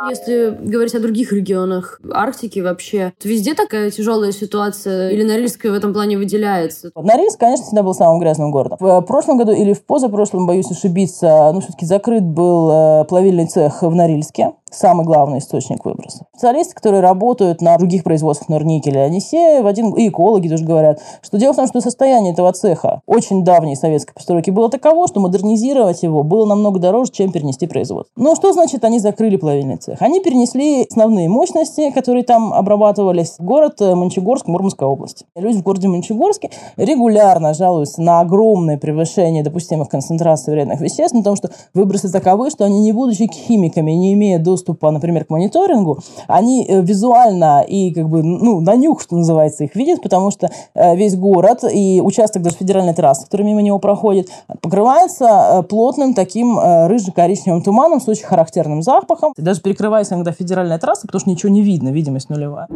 Если 0.09 0.57
говорить 0.61 0.95
о 0.95 0.99
других 0.99 1.31
регионах 1.31 1.99
Арктики 2.11 2.59
вообще, 2.59 3.13
то 3.19 3.27
везде 3.27 3.53
такая 3.53 3.91
тяжелая 3.91 4.31
ситуация? 4.31 5.09
Или 5.09 5.23
Норильск 5.23 5.63
в 5.63 5.73
этом 5.73 5.93
плане 5.93 6.17
выделяется? 6.17 6.91
Норильск, 6.95 7.39
конечно, 7.39 7.65
всегда 7.65 7.83
был 7.83 7.93
самым 7.93 8.19
грязным 8.19 8.51
городом. 8.51 8.77
В 8.79 9.01
прошлом 9.01 9.37
году 9.37 9.51
или 9.51 9.73
в 9.73 9.83
позапрошлом, 9.83 10.47
боюсь 10.47 10.69
ошибиться, 10.69 11.51
ну, 11.53 11.61
все-таки 11.61 11.85
закрыт 11.85 12.23
был 12.23 12.69
э, 12.71 13.05
плавильный 13.05 13.47
цех 13.47 13.81
в 13.81 13.93
Норильске 13.93 14.53
самый 14.75 15.05
главный 15.05 15.39
источник 15.39 15.85
выбросов. 15.85 16.27
Специалисты, 16.33 16.75
которые 16.75 17.01
работают 17.01 17.61
на 17.61 17.77
других 17.77 18.03
производствах 18.03 18.49
норникеля, 18.49 19.01
они 19.01 19.19
все 19.19 19.61
в 19.61 19.67
один, 19.67 19.93
и 19.93 20.09
экологи 20.09 20.49
тоже 20.49 20.65
говорят, 20.65 21.01
что 21.21 21.37
дело 21.37 21.53
в 21.53 21.55
том, 21.55 21.67
что 21.67 21.81
состояние 21.81 22.33
этого 22.33 22.51
цеха 22.53 23.01
очень 23.05 23.43
давней 23.43 23.75
советской 23.75 24.13
постройки 24.13 24.51
было 24.51 24.69
таково, 24.69 25.07
что 25.07 25.19
модернизировать 25.19 26.03
его 26.03 26.23
было 26.23 26.45
намного 26.45 26.79
дороже, 26.79 27.11
чем 27.11 27.31
перенести 27.31 27.67
производство. 27.67 28.11
Но 28.15 28.35
что 28.35 28.53
значит 28.53 28.83
они 28.83 28.99
закрыли 28.99 29.37
плавильный 29.37 29.77
цех? 29.77 30.01
Они 30.01 30.19
перенесли 30.19 30.87
основные 30.89 31.29
мощности, 31.29 31.91
которые 31.91 32.23
там 32.23 32.53
обрабатывались, 32.53 33.35
в 33.39 33.43
город 33.43 33.81
э, 33.81 33.95
Мончегорск, 33.95 34.47
Мурманская 34.47 34.87
область. 34.87 35.25
Люди 35.35 35.57
в 35.57 35.63
городе 35.63 35.87
Мончегорске 35.87 36.49
регулярно 36.77 37.53
жалуются 37.53 38.01
на 38.01 38.19
огромное 38.19 38.77
превышение 38.77 39.43
допустимых 39.43 39.89
концентраций 39.89 40.53
вредных 40.53 40.81
веществ, 40.81 41.13
на 41.13 41.23
том, 41.23 41.35
что 41.35 41.49
выбросы 41.73 42.11
таковы, 42.11 42.49
что 42.49 42.65
они, 42.65 42.79
не 42.81 42.91
будучи 42.91 43.29
химиками, 43.31 43.91
не 43.91 44.13
имея 44.13 44.39
доступа 44.39 44.64
доступа, 44.65 44.91
например, 44.91 45.25
к 45.25 45.29
мониторингу, 45.29 45.99
они 46.27 46.65
э, 46.67 46.81
визуально 46.81 47.63
и 47.67 47.93
как 47.93 48.09
бы, 48.09 48.23
ну, 48.23 48.61
на 48.61 48.75
нюх, 48.75 49.01
что 49.01 49.15
называется, 49.15 49.63
их 49.63 49.75
видят, 49.75 50.01
потому 50.01 50.31
что 50.31 50.49
э, 50.73 50.95
весь 50.95 51.15
город 51.15 51.63
и 51.71 52.01
участок 52.03 52.41
даже 52.41 52.55
федеральной 52.57 52.93
трассы, 52.93 53.25
который 53.25 53.45
мимо 53.45 53.61
него 53.61 53.79
проходит, 53.79 54.29
покрывается 54.61 55.25
э, 55.25 55.63
плотным 55.63 56.13
таким 56.13 56.59
рыже-коричневым 56.59 57.61
туманом 57.61 58.01
с 58.01 58.07
очень 58.07 58.25
характерным 58.25 58.81
запахом. 58.81 59.33
И 59.37 59.41
даже 59.41 59.61
перекрывается 59.61 60.15
иногда 60.15 60.31
федеральная 60.31 60.79
трасса, 60.79 61.07
потому 61.07 61.19
что 61.19 61.29
ничего 61.29 61.51
не 61.51 61.61
видно, 61.61 61.89
видимость 61.89 62.29
нулевая. 62.29 62.67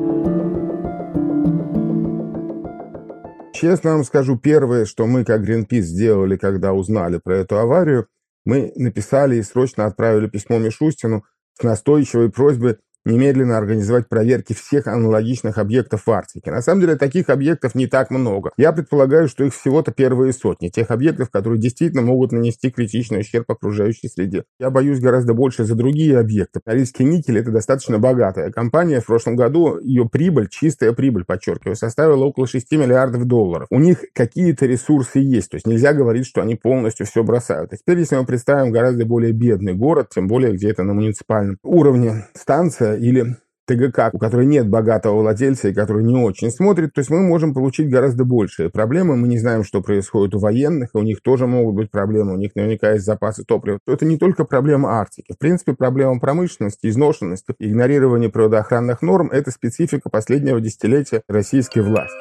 Честно 3.54 3.92
вам 3.92 4.04
скажу, 4.04 4.38
первое, 4.38 4.86
что 4.86 5.06
мы, 5.06 5.26
как 5.26 5.42
Greenpeace, 5.42 5.82
сделали, 5.82 6.38
когда 6.38 6.74
узнали 6.74 7.20
про 7.22 7.38
эту 7.38 7.58
аварию, 7.58 8.08
мы 8.46 8.72
написали 8.76 9.36
и 9.36 9.44
срочно 9.44 9.86
отправили 9.86 10.28
письмо 10.28 10.60
Мишустину 10.60 11.24
настойчивой 11.64 12.30
просьбой 12.32 12.78
немедленно 13.06 13.58
организовать 13.58 14.10
проверки 14.10 14.54
всех 14.54 14.88
аналогичных 14.88 15.58
объектов 15.58 16.04
в 16.06 16.12
Арктике. 16.12 16.52
На 16.52 16.62
самом 16.62 16.82
деле 16.82 16.96
таких 16.96 17.30
объектов 17.30 17.76
не 17.76 17.88
так 17.88 18.12
много. 18.12 18.52
Я 18.58 18.72
предполагаю, 18.72 19.28
что 19.28 19.44
их 19.44 19.54
всего-то 19.54 19.92
первые 19.92 20.34
сотни, 20.34 20.70
тех 20.70 20.92
объектов, 20.92 21.30
которые 21.30 21.60
действительно 21.60 22.02
могут 22.02 22.32
нанести 22.32 22.70
критичный 22.70 23.22
ущерб 23.22 23.50
окружающей 23.52 24.08
среде. 24.08 24.44
Я 24.60 24.70
боюсь 24.70 25.00
гораздо 25.00 25.34
больше 25.34 25.64
за 25.64 25.76
другие 25.76 26.18
объекты. 26.18 26.60
Норильский 26.66 27.06
никель– 27.06 27.38
это 27.40 27.52
достаточно 27.52 28.00
богатая 28.00 28.52
компания. 28.52 29.02
В 29.02 29.06
прошлом 29.06 29.36
году 29.36 29.80
ее 29.80 30.08
прибыль, 30.08 30.48
чистая 30.50 30.94
прибыль, 30.94 31.26
подчеркиваю, 31.26 31.76
составила 31.76 32.26
около 32.26 32.48
6 32.48 32.72
миллиардов 32.74 33.26
долларов. 33.26 33.68
У 33.70 33.80
них 33.80 34.04
какие-то 34.14 34.66
ресурсы 34.66 35.20
есть, 35.20 35.50
то 35.52 35.56
есть 35.56 35.68
нельзя 35.68 35.94
говорить, 35.94 36.26
что 36.26 36.42
они 36.42 36.56
полностью 36.56 37.06
все 37.06 37.24
бросают. 37.24 37.74
А 37.74 37.78
теперь, 37.78 38.00
если 38.00 38.16
мы 38.16 38.26
представим 38.26 38.72
гораздо 38.72 39.06
более 39.06 39.32
бедный 39.32 39.74
город, 39.74 40.10
тем 40.14 40.28
более 40.28 40.54
где-то 40.54 40.84
на 40.84 40.94
муниципальном 40.94 41.58
уровне 41.64 42.28
станция, 42.34 42.89
или 42.96 43.38
ТГК, 43.70 44.10
у 44.14 44.18
которой 44.18 44.48
нет 44.48 44.68
богатого 44.68 45.22
владельца 45.22 45.70
и 45.70 45.74
который 45.74 46.04
не 46.04 46.16
очень 46.16 46.50
смотрит, 46.50 46.94
то 46.94 47.00
есть 47.00 47.12
мы 47.12 47.22
можем 47.22 47.54
получить 47.54 47.88
гораздо 47.88 48.26
большие 48.26 48.70
проблемы. 48.70 49.16
Мы 49.16 49.28
не 49.28 49.38
знаем, 49.38 49.64
что 49.64 49.82
происходит 49.82 50.34
у 50.34 50.40
военных, 50.40 50.90
у 50.94 51.04
них 51.04 51.22
тоже 51.22 51.46
могут 51.46 51.76
быть 51.76 51.92
проблемы, 51.92 52.34
у 52.34 52.38
них 52.38 52.56
наверняка 52.56 52.94
есть 52.94 53.06
запасы 53.06 53.44
топлива. 53.44 53.80
Это 53.86 54.06
не 54.06 54.18
только 54.18 54.44
проблема 54.44 55.00
Арктики. 55.00 55.34
В 55.34 55.38
принципе, 55.38 55.74
проблема 55.74 56.20
промышленности, 56.20 56.88
изношенности, 56.88 57.54
игнорирования 57.60 58.30
природоохранных 58.30 59.04
норм– 59.04 59.30
это 59.32 59.52
специфика 59.52 60.10
последнего 60.10 60.60
десятилетия 60.60 61.22
российской 61.28 61.82
власти. 61.82 62.18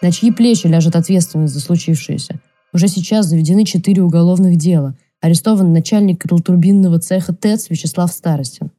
На 0.00 0.12
чьи 0.12 0.30
плечи 0.32 0.66
ляжет 0.66 0.96
ответственность 0.96 1.52
за 1.52 1.60
случившееся? 1.60 2.40
Уже 2.72 2.88
сейчас 2.88 3.26
заведены 3.26 3.64
четыре 3.64 4.02
уголовных 4.02 4.56
дела– 4.56 4.96
арестован 5.20 5.72
начальник 5.72 6.22
крылтурбинного 6.22 6.98
цеха 6.98 7.34
ТЭЦ 7.34 7.70
Вячеслав 7.70 8.12
Старостин. 8.12 8.70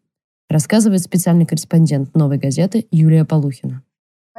Рассказывает 0.50 1.02
специальный 1.02 1.46
корреспондент 1.46 2.16
«Новой 2.16 2.38
газеты» 2.38 2.88
Юлия 2.92 3.26
Полухина. 3.26 3.84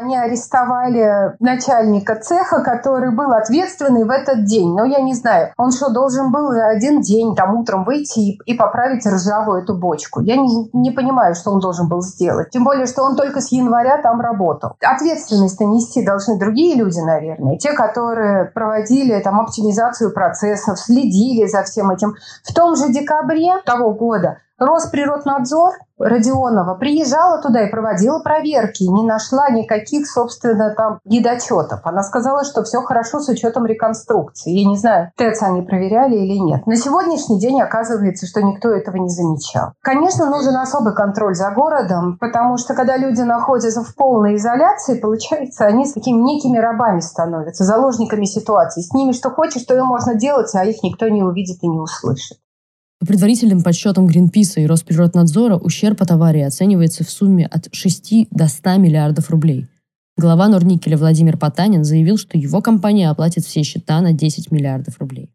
Они 0.00 0.16
арестовали 0.16 1.36
начальника 1.40 2.14
цеха, 2.14 2.62
который 2.62 3.14
был 3.14 3.32
ответственный 3.32 4.04
в 4.04 4.10
этот 4.10 4.44
день. 4.44 4.74
Но 4.74 4.86
я 4.86 5.00
не 5.00 5.14
знаю, 5.14 5.52
он 5.58 5.72
что, 5.72 5.90
должен 5.90 6.32
был 6.32 6.52
за 6.52 6.68
один 6.68 7.02
день 7.02 7.36
там 7.36 7.54
утром 7.54 7.84
выйти 7.84 8.18
и, 8.20 8.40
и 8.46 8.54
поправить 8.54 9.06
ржавую 9.06 9.62
эту 9.62 9.76
бочку? 9.76 10.20
Я 10.20 10.36
не, 10.36 10.70
не 10.72 10.90
понимаю, 10.90 11.34
что 11.34 11.50
он 11.50 11.60
должен 11.60 11.86
был 11.86 12.00
сделать. 12.00 12.48
Тем 12.48 12.64
более, 12.64 12.86
что 12.86 13.02
он 13.02 13.14
только 13.14 13.42
с 13.42 13.52
января 13.52 13.98
там 13.98 14.22
работал. 14.22 14.76
Ответственность 14.82 15.60
нести 15.60 16.02
должны 16.02 16.38
другие 16.38 16.76
люди, 16.76 17.00
наверное. 17.00 17.58
Те, 17.58 17.74
которые 17.74 18.46
проводили 18.46 19.20
там 19.20 19.38
оптимизацию 19.38 20.14
процессов, 20.14 20.78
следили 20.78 21.46
за 21.46 21.62
всем 21.62 21.90
этим. 21.90 22.14
В 22.42 22.54
том 22.54 22.74
же 22.74 22.88
декабре 22.88 23.52
того 23.66 23.92
года 23.92 24.38
Росприроднадзор 24.60 25.72
Родионова 25.98 26.74
приезжала 26.74 27.40
туда 27.40 27.66
и 27.66 27.70
проводила 27.70 28.20
проверки, 28.20 28.82
не 28.84 29.06
нашла 29.06 29.48
никаких, 29.48 30.06
собственно, 30.06 30.74
там 30.74 30.98
недочетов. 31.04 31.80
Она 31.84 32.02
сказала, 32.02 32.44
что 32.44 32.62
все 32.62 32.82
хорошо 32.82 33.20
с 33.20 33.28
учетом 33.28 33.64
реконструкции. 33.64 34.50
Я 34.50 34.68
не 34.68 34.76
знаю, 34.76 35.12
ТЭЦ 35.16 35.42
они 35.44 35.62
проверяли 35.62 36.16
или 36.16 36.38
нет. 36.38 36.66
На 36.66 36.76
сегодняшний 36.76 37.38
день 37.38 37.60
оказывается, 37.60 38.26
что 38.26 38.42
никто 38.42 38.70
этого 38.70 38.96
не 38.96 39.08
замечал. 39.08 39.72
Конечно, 39.80 40.28
нужен 40.28 40.56
особый 40.56 40.94
контроль 40.94 41.34
за 41.34 41.50
городом, 41.50 42.18
потому 42.18 42.58
что 42.58 42.74
когда 42.74 42.98
люди 42.98 43.22
находятся 43.22 43.82
в 43.82 43.94
полной 43.94 44.36
изоляции, 44.36 44.98
получается, 44.98 45.64
они 45.64 45.86
с 45.86 45.92
такими 45.94 46.20
некими 46.20 46.58
рабами 46.58 47.00
становятся, 47.00 47.64
заложниками 47.64 48.26
ситуации. 48.26 48.82
С 48.82 48.92
ними 48.92 49.12
что 49.12 49.30
хочешь, 49.30 49.64
то 49.64 49.74
и 49.76 49.80
можно 49.80 50.14
делать, 50.14 50.54
а 50.54 50.64
их 50.64 50.82
никто 50.82 51.08
не 51.08 51.22
увидит 51.22 51.62
и 51.62 51.68
не 51.68 51.78
услышит. 51.78 52.38
По 53.00 53.06
предварительным 53.06 53.62
подсчетам 53.62 54.06
Гринписа 54.06 54.60
и 54.60 54.66
Росприроднадзора 54.66 55.56
ущерб 55.56 56.02
от 56.02 56.10
аварии 56.10 56.42
оценивается 56.42 57.02
в 57.02 57.10
сумме 57.10 57.46
от 57.46 57.74
6 57.74 58.28
до 58.30 58.46
100 58.46 58.76
миллиардов 58.76 59.30
рублей. 59.30 59.68
Глава 60.18 60.48
Норникеля 60.48 60.98
Владимир 60.98 61.38
Потанин 61.38 61.82
заявил, 61.82 62.18
что 62.18 62.36
его 62.36 62.60
компания 62.60 63.08
оплатит 63.08 63.46
все 63.46 63.62
счета 63.62 64.02
на 64.02 64.12
10 64.12 64.50
миллиардов 64.50 64.98
рублей. 64.98 65.30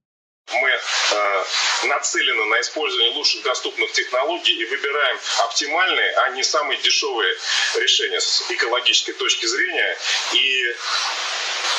Мы 0.53 0.69
э, 0.69 1.87
нацелены 1.87 2.45
на 2.45 2.61
использование 2.61 3.17
лучших 3.17 3.43
доступных 3.43 3.91
технологий 3.93 4.61
и 4.61 4.65
выбираем 4.65 5.17
оптимальные, 5.49 6.11
а 6.27 6.35
не 6.35 6.43
самые 6.43 6.79
дешевые 6.83 7.33
решения 7.81 8.21
с 8.21 8.43
экологической 8.47 9.13
точки 9.13 9.47
зрения. 9.47 9.95
И 10.35 10.65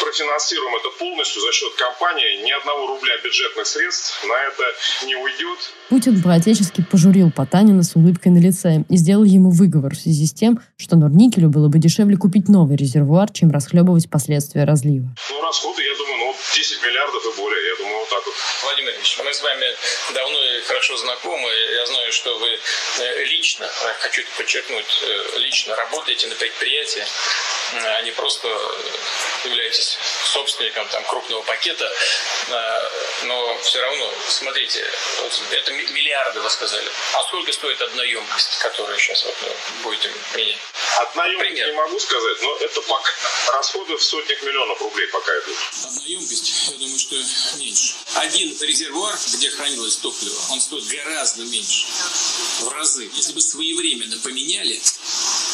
профинансируем 0.01 0.77
это 0.77 0.91
полностью 0.99 1.43
за 1.43 1.53
счет 1.53 1.75
компании. 1.75 2.43
Ни 2.45 2.51
одного 2.51 2.87
рубля 2.87 3.17
бюджетных 3.23 3.67
средств 3.67 4.25
на 4.25 4.35
это 4.35 4.65
не 5.07 5.17
уйдет. 5.17 5.59
Путин 5.89 6.23
по-отечески 6.23 6.85
пожурил 6.91 7.31
Потанина 7.31 7.83
с 7.83 7.95
улыбкой 7.97 8.33
на 8.33 8.39
лице 8.39 8.85
и 8.89 8.97
сделал 8.97 9.25
ему 9.25 9.51
выговор 9.51 9.95
в 9.95 9.99
связи 9.99 10.27
с 10.27 10.33
тем, 10.33 10.61
что 10.77 10.97
Норникелю 10.97 11.49
было 11.49 11.69
бы 11.69 11.79
дешевле 11.79 12.17
купить 12.17 12.49
новый 12.49 12.77
резервуар, 12.77 13.31
чем 13.31 13.51
расхлебывать 13.51 14.11
последствия 14.11 14.65
разлива. 14.65 15.09
Ну, 15.31 15.43
расходы, 15.43 15.83
я 15.83 15.95
думаю, 15.97 16.19
ну, 16.19 16.37
10 16.55 16.83
миллиардов 16.83 17.23
и 17.25 17.37
более. 17.37 17.67
Я 17.69 17.77
думаю, 17.77 17.99
вот 17.99 18.09
так 18.09 18.23
Владимир 18.63 18.93
Ильич, 18.95 19.19
мы 19.25 19.33
с 19.33 19.43
вами 19.43 19.67
давно 20.15 20.39
и 20.43 20.61
хорошо 20.63 20.97
знакомы. 20.97 21.49
Я 21.49 21.87
знаю, 21.87 22.13
что 22.13 22.39
вы 22.39 22.49
э, 22.49 23.25
лично, 23.25 23.69
хочу 24.01 24.23
подчеркнуть, 24.37 25.03
э, 25.03 25.39
лично 25.39 25.77
работаете 25.77 26.27
на 26.29 26.35
предприятии, 26.35 27.05
а 27.75 28.03
не 28.03 28.13
просто 28.13 28.49
являетесь 29.45 29.99
собственником 30.25 30.87
там, 30.89 31.05
крупного 31.05 31.43
пакета. 31.43 31.91
Но 33.25 33.59
все 33.63 33.81
равно, 33.81 34.13
смотрите, 34.29 34.85
это 35.51 35.73
миллиарды, 35.73 36.41
вы 36.41 36.51
сказали. 36.51 36.91
А 37.15 37.23
сколько 37.25 37.53
стоит 37.53 37.81
одна 37.81 38.03
емкость, 38.05 38.59
которую 38.59 38.99
сейчас 38.99 39.25
вот, 39.25 39.35
будете 39.83 40.11
менять? 40.35 40.59
Одна 40.99 41.27
емкость 41.27 41.67
не 41.67 41.73
могу 41.73 41.99
сказать, 41.99 42.43
но 42.43 42.57
это 42.59 42.81
пока 42.83 43.13
расходы 43.53 43.97
в 43.97 44.03
сотнях 44.03 44.43
миллионов 44.43 44.81
рублей 44.81 45.07
пока 45.09 45.33
идут. 45.41 45.57
Одна 45.85 46.03
емкость, 46.05 46.71
я 46.71 46.79
думаю, 46.79 46.99
что 46.99 47.17
меньше. 47.59 47.95
Один 48.15 48.57
резервуар, 48.63 49.19
где 49.35 49.51
хранилось 49.51 49.97
топливо, 49.97 50.37
он 50.51 50.61
стоит 50.61 50.87
гораздо 50.87 51.43
меньше. 51.43 51.87
В 52.61 52.69
разы. 52.69 53.11
Если 53.15 53.33
бы 53.33 53.41
своевременно 53.41 54.19
поменяли, 54.19 54.81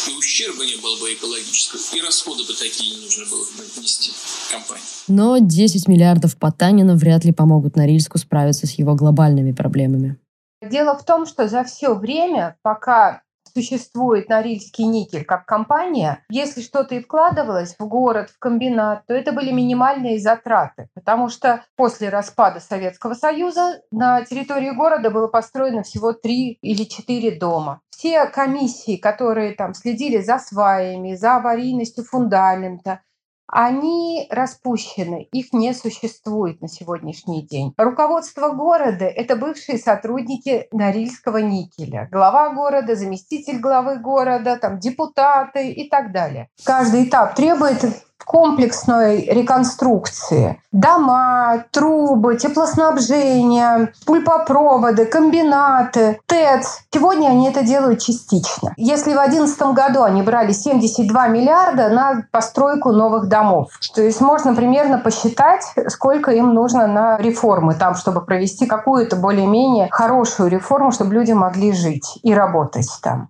и 0.08 0.16
ущерба 0.16 0.64
не 0.64 0.76
было 0.76 0.98
бы 0.98 1.12
экологического, 1.14 1.80
и 1.96 2.00
расходы 2.00 2.44
бы 2.44 2.54
такие 2.54 2.96
не 2.96 3.02
нужно 3.04 3.24
было 3.30 3.44
нести 3.80 4.12
компании. 4.50 4.82
Но 5.08 5.38
10 5.38 5.88
миллиардов 5.88 6.36
Потанина 6.36 6.96
вряд 6.96 7.24
ли 7.24 7.32
помогут 7.32 7.76
Норильску 7.76 8.18
справиться 8.18 8.66
с 8.66 8.72
его 8.72 8.94
глобальными 8.94 9.52
проблемами. 9.52 10.16
Дело 10.62 10.96
в 10.96 11.04
том, 11.04 11.26
что 11.26 11.48
за 11.48 11.64
все 11.64 11.94
время, 11.94 12.56
пока 12.62 13.22
существует 13.54 14.28
Норильский 14.28 14.84
никель 14.84 15.24
как 15.24 15.46
компания, 15.46 16.24
если 16.28 16.62
что-то 16.62 16.94
и 16.94 17.02
вкладывалось 17.02 17.76
в 17.78 17.86
город, 17.86 18.30
в 18.30 18.38
комбинат, 18.38 19.04
то 19.06 19.14
это 19.14 19.32
были 19.32 19.52
минимальные 19.52 20.18
затраты, 20.18 20.88
потому 20.94 21.28
что 21.28 21.64
после 21.76 22.08
распада 22.08 22.60
Советского 22.60 23.14
Союза 23.14 23.80
на 23.90 24.24
территории 24.24 24.70
города 24.70 25.10
было 25.10 25.28
построено 25.28 25.82
всего 25.82 26.12
три 26.12 26.58
или 26.62 26.84
четыре 26.84 27.38
дома. 27.38 27.80
Все 27.90 28.26
комиссии, 28.26 28.96
которые 28.96 29.54
там 29.54 29.74
следили 29.74 30.20
за 30.20 30.38
сваями, 30.38 31.14
за 31.14 31.36
аварийностью 31.36 32.04
фундамента, 32.04 33.00
они 33.52 34.26
распущены, 34.30 35.28
их 35.30 35.52
не 35.52 35.74
существует 35.74 36.62
на 36.62 36.68
сегодняшний 36.68 37.46
день. 37.46 37.74
Руководство 37.76 38.48
города– 38.48 39.04
это 39.06 39.36
бывшие 39.36 39.78
сотрудники 39.78 40.68
Норильского 40.72 41.36
никеля. 41.36 42.08
Глава 42.10 42.54
города, 42.54 42.96
заместитель 42.96 43.58
главы 43.58 43.98
города, 43.98 44.56
там, 44.56 44.78
депутаты 44.78 45.70
и 45.70 45.88
так 45.88 46.12
далее. 46.12 46.48
Каждый 46.64 47.04
этап 47.04 47.34
требует 47.34 47.84
комплексной 48.24 49.26
реконструкции. 49.26 50.60
Дома, 50.72 51.64
трубы, 51.70 52.36
теплоснабжение, 52.36 53.92
пульпопроводы, 54.06 55.04
комбинаты, 55.06 56.20
ТЭЦ. 56.26 56.84
Сегодня 56.92 57.28
они 57.28 57.48
это 57.48 57.62
делают 57.62 58.00
частично. 58.00 58.72
Если 58.76 59.10
в 59.10 59.14
2011 59.14 59.62
году 59.74 60.02
они 60.02 60.22
брали 60.22 60.52
72 60.52 61.28
миллиарда 61.28 61.88
на 61.88 62.24
постройку 62.30 62.92
новых 62.92 63.28
домов, 63.28 63.68
то 63.94 64.02
есть 64.02 64.20
можно 64.20 64.54
примерно 64.54 64.98
посчитать, 64.98 65.62
сколько 65.88 66.30
им 66.30 66.54
нужно 66.54 66.86
на 66.86 67.18
реформы 67.18 67.74
там, 67.74 67.94
чтобы 67.94 68.22
провести 68.22 68.66
какую-то 68.66 69.16
более-менее 69.16 69.88
хорошую 69.90 70.48
реформу, 70.50 70.92
чтобы 70.92 71.14
люди 71.14 71.32
могли 71.32 71.72
жить 71.72 72.18
и 72.22 72.34
работать 72.34 72.88
там. 73.02 73.28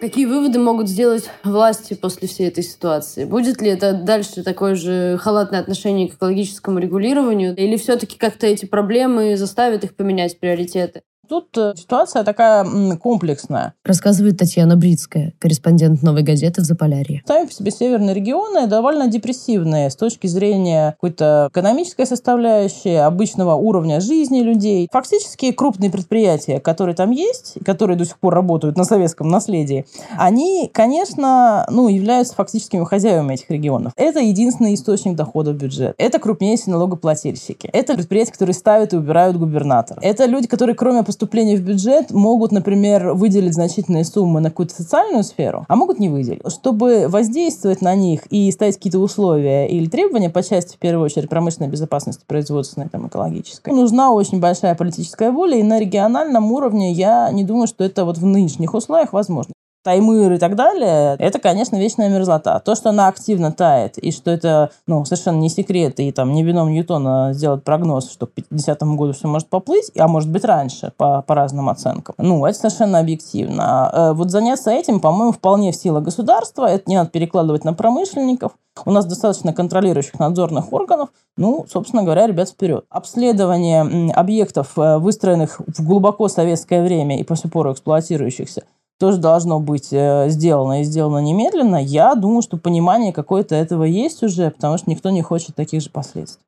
Какие 0.00 0.24
выводы 0.24 0.58
могут 0.58 0.88
сделать 0.88 1.30
власти 1.44 1.92
после 1.92 2.26
всей 2.26 2.48
этой 2.48 2.64
ситуации? 2.64 3.26
Будет 3.26 3.60
ли 3.60 3.68
это 3.68 3.92
дальше 3.92 4.42
такое 4.42 4.74
же 4.74 5.18
халатное 5.18 5.60
отношение 5.60 6.08
к 6.08 6.14
экологическому 6.14 6.78
регулированию? 6.78 7.54
Или 7.54 7.76
все-таки 7.76 8.16
как-то 8.16 8.46
эти 8.46 8.64
проблемы 8.64 9.36
заставят 9.36 9.84
их 9.84 9.94
поменять 9.94 10.40
приоритеты? 10.40 11.02
Тут 11.30 11.56
э, 11.56 11.74
ситуация 11.76 12.24
такая 12.24 12.66
комплексная. 12.96 13.74
Рассказывает 13.84 14.36
Татьяна 14.36 14.76
Брицкая, 14.76 15.32
корреспондент 15.38 16.02
«Новой 16.02 16.24
газеты» 16.24 16.60
в 16.60 16.64
Заполярье. 16.64 17.22
Сами 17.24 17.46
по 17.46 17.52
себе 17.52 17.70
северные 17.70 18.16
регионы 18.16 18.66
довольно 18.66 19.06
депрессивные 19.06 19.90
с 19.90 19.94
точки 19.94 20.26
зрения 20.26 20.90
какой-то 20.94 21.48
экономической 21.52 22.04
составляющей, 22.04 22.96
обычного 22.96 23.54
уровня 23.54 24.00
жизни 24.00 24.40
людей. 24.40 24.88
Фактически 24.90 25.52
крупные 25.52 25.88
предприятия, 25.88 26.58
которые 26.58 26.96
там 26.96 27.12
есть, 27.12 27.58
которые 27.64 27.96
до 27.96 28.04
сих 28.04 28.18
пор 28.18 28.34
работают 28.34 28.76
на 28.76 28.82
советском 28.82 29.28
наследии, 29.28 29.86
они, 30.18 30.68
конечно, 30.74 31.64
ну, 31.70 31.86
являются 31.86 32.34
фактическими 32.34 32.82
хозяевами 32.84 33.34
этих 33.34 33.48
регионов. 33.50 33.92
Это 33.94 34.18
единственный 34.18 34.74
источник 34.74 35.14
дохода 35.14 35.52
в 35.52 35.54
бюджет. 35.54 35.94
Это 35.96 36.18
крупнейшие 36.18 36.72
налогоплательщики. 36.72 37.70
Это 37.72 37.94
предприятия, 37.94 38.32
которые 38.32 38.54
ставят 38.54 38.94
и 38.94 38.96
убирают 38.96 39.36
губернатор. 39.36 39.96
Это 40.02 40.24
люди, 40.24 40.48
которые 40.48 40.74
кроме 40.74 41.04
поступления 41.20 41.56
в 41.56 41.60
бюджет 41.60 42.12
могут, 42.12 42.50
например, 42.50 43.12
выделить 43.12 43.52
значительные 43.52 44.06
суммы 44.06 44.40
на 44.40 44.48
какую-то 44.48 44.74
социальную 44.74 45.22
сферу, 45.22 45.66
а 45.68 45.76
могут 45.76 45.98
не 45.98 46.08
выделить. 46.08 46.40
Чтобы 46.50 47.08
воздействовать 47.08 47.82
на 47.82 47.94
них 47.94 48.24
и 48.30 48.50
ставить 48.50 48.76
какие-то 48.76 49.00
условия 49.00 49.68
или 49.68 49.86
требования 49.86 50.30
по 50.30 50.42
части, 50.42 50.76
в 50.76 50.78
первую 50.78 51.04
очередь, 51.04 51.28
промышленной 51.28 51.68
безопасности, 51.68 52.24
производственной, 52.26 52.88
там, 52.88 53.06
экологической, 53.06 53.74
нужна 53.74 54.12
очень 54.12 54.40
большая 54.40 54.74
политическая 54.74 55.30
воля, 55.30 55.58
и 55.58 55.62
на 55.62 55.78
региональном 55.78 56.50
уровне 56.52 56.90
я 56.92 57.30
не 57.30 57.44
думаю, 57.44 57.66
что 57.66 57.84
это 57.84 58.06
вот 58.06 58.16
в 58.16 58.24
нынешних 58.24 58.72
условиях 58.72 59.12
возможно. 59.12 59.52
Таймыр 59.82 60.32
и 60.32 60.38
так 60.38 60.56
далее, 60.56 61.16
это, 61.18 61.38
конечно, 61.38 61.76
вечная 61.76 62.10
мерзлота. 62.10 62.60
То, 62.60 62.74
что 62.74 62.90
она 62.90 63.08
активно 63.08 63.50
тает, 63.50 63.96
и 63.96 64.12
что 64.12 64.30
это 64.30 64.70
ну, 64.86 65.04
совершенно 65.06 65.38
не 65.38 65.48
секрет, 65.48 66.00
и 66.00 66.12
там 66.12 66.32
не 66.32 66.42
вином 66.42 66.70
Ньютона 66.70 67.32
сделать 67.32 67.64
прогноз, 67.64 68.10
что 68.10 68.26
к 68.26 68.32
50 68.32 68.82
году 68.82 69.12
все 69.12 69.26
может 69.26 69.48
поплыть, 69.48 69.90
а 69.98 70.06
может 70.06 70.30
быть 70.30 70.44
раньше, 70.44 70.92
по, 70.96 71.22
по 71.22 71.34
разным 71.34 71.68
оценкам. 71.70 72.14
Ну, 72.18 72.44
это 72.44 72.58
совершенно 72.58 72.98
объективно. 72.98 73.90
Э, 73.92 74.12
вот 74.12 74.30
заняться 74.30 74.70
этим, 74.70 75.00
по-моему, 75.00 75.32
вполне 75.32 75.72
в 75.72 75.76
силу 75.76 76.00
государства. 76.00 76.66
Это 76.66 76.84
не 76.86 76.96
надо 76.96 77.10
перекладывать 77.10 77.64
на 77.64 77.72
промышленников. 77.72 78.52
У 78.84 78.90
нас 78.90 79.06
достаточно 79.06 79.52
контролирующих 79.52 80.18
надзорных 80.18 80.72
органов. 80.72 81.08
Ну, 81.36 81.66
собственно 81.70 82.02
говоря, 82.02 82.26
ребят, 82.26 82.50
вперед. 82.50 82.84
Обследование 82.90 84.12
объектов, 84.12 84.72
э, 84.76 84.98
выстроенных 84.98 85.60
в 85.66 85.86
глубоко 85.86 86.28
советское 86.28 86.82
время 86.82 87.18
и 87.18 87.24
по 87.24 87.36
сих 87.36 87.50
пор 87.50 87.72
эксплуатирующихся, 87.72 88.64
тоже 89.00 89.16
должно 89.16 89.60
быть 89.60 89.88
э, 89.92 90.28
сделано 90.28 90.82
и 90.82 90.84
сделано 90.84 91.18
немедленно. 91.18 91.82
Я 91.82 92.14
думаю, 92.14 92.42
что 92.42 92.58
понимание 92.58 93.14
какое-то 93.14 93.54
этого 93.54 93.84
есть 93.84 94.22
уже, 94.22 94.50
потому 94.50 94.76
что 94.76 94.90
никто 94.90 95.08
не 95.08 95.22
хочет 95.22 95.56
таких 95.56 95.80
же 95.80 95.88
последствий. 95.88 96.44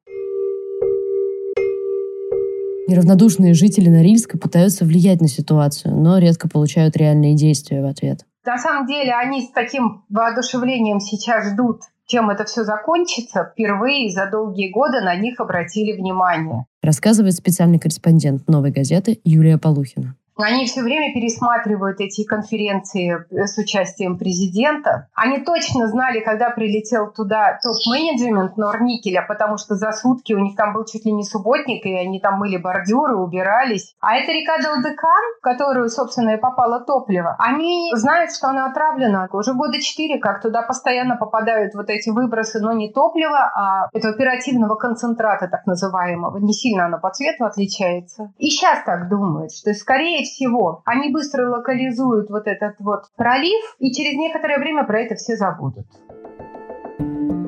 Неравнодушные 2.89 3.55
жители 3.55 3.89
Норильска 3.89 4.37
пытаются 4.37 4.85
влиять 4.85 5.23
на 5.23 5.29
ситуацию, 5.29 5.97
но 5.97 6.19
редко 6.19 6.47
получают 6.47 6.95
реальные 6.95 7.37
действия 7.37 7.81
в 7.81 7.87
ответ. 7.87 8.27
На 8.45 8.59
самом 8.59 8.87
деле 8.87 9.15
они 9.15 9.41
с 9.41 9.51
таким 9.51 10.05
воодушевлением 10.11 11.01
сейчас 11.01 11.53
ждут, 11.53 11.81
чем 12.07 12.29
это 12.29 12.45
все 12.45 12.65
закончится. 12.65 13.51
Впервые 13.51 14.11
за 14.13 14.29
долгие 14.31 14.71
годы 14.71 15.01
на 15.01 15.15
них 15.15 15.41
обратили 15.41 15.97
внимание. 15.97 16.67
Рассказывает 16.83 17.35
специальный 17.35 17.79
корреспондент 17.79 18.47
«Новой 18.47 18.73
газеты» 18.73 19.21
Юлия 19.25 19.57
Полухина. 19.57 20.17
Они 20.37 20.67
все 20.67 20.83
время 20.83 21.13
пересматривают 21.13 22.01
эти 22.01 22.25
конференции 22.25 23.13
э, 23.31 23.47
с 23.47 23.59
участием 23.59 24.19
президента. 24.19 25.09
Они 25.15 25.39
точно 25.41 25.89
знали, 25.89 26.21
когда 26.21 26.51
прилетел 26.51 27.11
туда 27.13 27.59
топ-менеджмент 27.63 28.57
Норникеля, 28.57 29.23
потому 29.27 29.59
что 29.59 29.75
за 29.75 29.93
сутки 29.93 30.33
у 30.33 30.39
них 30.39 30.57
там 30.57 30.73
был 30.73 30.85
чуть 30.85 31.05
ли 31.05 31.13
не 31.13 31.25
субботник, 31.25 31.85
и 31.85 31.95
они 31.95 32.21
там 32.21 32.39
мыли 32.39 32.57
бордюры, 32.57 33.17
убирались. 33.17 33.95
А 34.01 34.17
это 34.17 34.33
река 34.33 34.59
Далдекан, 34.59 35.23
в 35.39 35.43
которую, 35.43 35.91
собственно, 35.91 36.31
и 36.31 36.41
попало 36.41 36.81
топливо, 36.81 37.37
они 37.39 37.91
знают, 37.95 38.33
что 38.33 38.49
она 38.49 38.67
отравлена. 38.67 39.29
Уже 39.33 39.55
года 39.55 39.81
четыре, 39.81 40.19
как 40.19 40.41
туда 40.41 40.63
постоянно 40.63 41.17
попадают 41.17 41.75
вот 41.75 41.91
эти 41.91 42.11
выбросы, 42.11 42.61
но 42.61 42.73
не 42.73 42.91
топлива, 42.91 43.51
а 43.55 43.89
этого 43.93 44.15
оперативного 44.15 44.77
концентрата, 44.77 45.49
так 45.49 45.67
называемого. 45.67 46.39
Не 46.39 46.53
сильно 46.53 46.87
оно 46.87 46.99
по 46.99 47.11
цвету 47.11 47.45
отличается. 47.45 48.33
И 48.39 48.51
сейчас 48.51 48.83
так 48.85 49.09
думают, 49.09 49.53
что 49.53 49.73
скорее 49.75 50.22
скорее 50.23 50.25
всего, 50.25 50.83
они 50.85 51.13
быстро 51.13 51.49
локализуют 51.51 52.31
вот 52.31 52.47
этот 52.47 52.75
вот 52.81 53.05
пролив, 53.17 53.77
и 53.79 53.93
через 53.93 54.17
некоторое 54.17 54.59
время 54.59 54.85
про 54.85 55.01
это 55.01 55.15
все 55.17 55.37
забудут. 55.37 55.87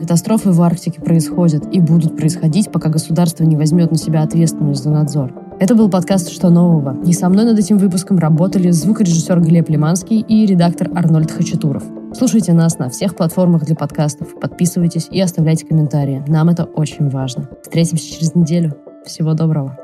Катастрофы 0.00 0.50
в 0.50 0.60
Арктике 0.60 1.00
происходят 1.00 1.64
и 1.72 1.80
будут 1.80 2.16
происходить, 2.16 2.70
пока 2.70 2.90
государство 2.90 3.44
не 3.44 3.56
возьмет 3.56 3.90
на 3.90 3.96
себя 3.96 4.22
ответственность 4.22 4.82
за 4.82 4.90
надзор. 4.90 5.32
Это 5.60 5.74
был 5.74 5.88
подкаст 5.88 6.30
«Что 6.30 6.50
нового?». 6.50 7.00
И 7.06 7.12
со 7.12 7.28
мной 7.28 7.44
над 7.44 7.58
этим 7.58 7.78
выпуском 7.78 8.18
работали 8.18 8.70
звукорежиссер 8.70 9.40
Глеб 9.40 9.68
Лиманский 9.70 10.20
и 10.20 10.46
редактор 10.46 10.90
Арнольд 10.94 11.30
Хачатуров. 11.30 11.84
Слушайте 12.12 12.52
нас 12.52 12.78
на 12.78 12.90
всех 12.90 13.16
платформах 13.16 13.64
для 13.64 13.76
подкастов, 13.76 14.38
подписывайтесь 14.40 15.08
и 15.10 15.20
оставляйте 15.20 15.66
комментарии. 15.66 16.22
Нам 16.26 16.48
это 16.48 16.64
очень 16.64 17.08
важно. 17.08 17.48
Встретимся 17.62 18.12
через 18.12 18.34
неделю. 18.34 18.74
Всего 19.06 19.34
доброго. 19.34 19.83